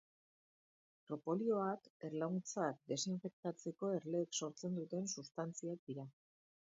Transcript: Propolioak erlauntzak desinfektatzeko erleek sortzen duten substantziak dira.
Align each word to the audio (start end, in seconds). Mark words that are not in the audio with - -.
Propolioak 1.09 1.89
erlauntzak 2.09 2.79
desinfektatzeko 2.93 3.93
erleek 3.99 4.41
sortzen 4.41 4.81
duten 4.83 5.09
substantziak 5.19 5.85
dira. 5.93 6.09